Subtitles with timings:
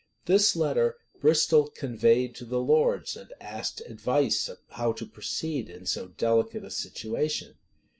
[0.25, 6.07] This letter Bristol conveyed to the lords, and asked advice how to proceed in so
[6.07, 7.59] delicate a situation.